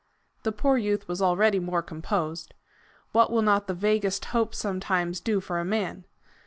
[0.41, 2.55] The poor youth was already more composed.
[3.11, 6.05] What will not the vaguest hope sometimes do for a man!